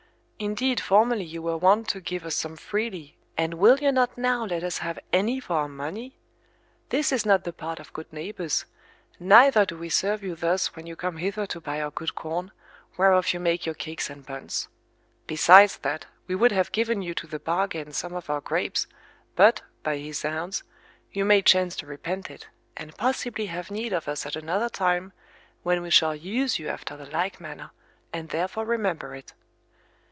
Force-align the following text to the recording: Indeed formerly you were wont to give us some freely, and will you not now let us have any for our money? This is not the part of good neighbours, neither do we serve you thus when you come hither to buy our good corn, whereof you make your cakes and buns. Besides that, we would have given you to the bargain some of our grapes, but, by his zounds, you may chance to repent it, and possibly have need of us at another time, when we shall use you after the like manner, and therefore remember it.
Indeed 0.43 0.79
formerly 0.79 1.23
you 1.25 1.43
were 1.43 1.55
wont 1.57 1.87
to 1.89 2.01
give 2.01 2.25
us 2.25 2.35
some 2.35 2.55
freely, 2.55 3.15
and 3.37 3.53
will 3.59 3.77
you 3.79 3.91
not 3.91 4.17
now 4.17 4.43
let 4.43 4.63
us 4.63 4.79
have 4.79 4.97
any 5.13 5.39
for 5.39 5.53
our 5.55 5.67
money? 5.67 6.17
This 6.89 7.11
is 7.11 7.27
not 7.27 7.43
the 7.43 7.53
part 7.53 7.79
of 7.79 7.93
good 7.93 8.11
neighbours, 8.11 8.65
neither 9.19 9.67
do 9.67 9.77
we 9.77 9.87
serve 9.89 10.23
you 10.23 10.35
thus 10.35 10.75
when 10.75 10.87
you 10.87 10.95
come 10.95 11.17
hither 11.17 11.45
to 11.45 11.61
buy 11.61 11.79
our 11.79 11.91
good 11.91 12.15
corn, 12.15 12.51
whereof 12.97 13.31
you 13.35 13.39
make 13.39 13.67
your 13.67 13.75
cakes 13.75 14.09
and 14.09 14.25
buns. 14.25 14.67
Besides 15.27 15.77
that, 15.77 16.07
we 16.25 16.33
would 16.33 16.51
have 16.51 16.71
given 16.71 17.03
you 17.03 17.13
to 17.13 17.27
the 17.27 17.37
bargain 17.37 17.91
some 17.93 18.15
of 18.15 18.27
our 18.27 18.41
grapes, 18.41 18.87
but, 19.35 19.61
by 19.83 19.97
his 19.97 20.17
zounds, 20.21 20.63
you 21.11 21.23
may 21.23 21.43
chance 21.43 21.75
to 21.75 21.85
repent 21.85 22.31
it, 22.31 22.47
and 22.75 22.97
possibly 22.97 23.45
have 23.45 23.69
need 23.69 23.93
of 23.93 24.07
us 24.07 24.25
at 24.25 24.35
another 24.35 24.69
time, 24.69 25.13
when 25.61 25.83
we 25.83 25.91
shall 25.91 26.15
use 26.15 26.57
you 26.57 26.67
after 26.67 26.97
the 26.97 27.05
like 27.05 27.39
manner, 27.39 27.69
and 28.11 28.29
therefore 28.29 28.65
remember 28.65 29.13
it. 29.13 29.35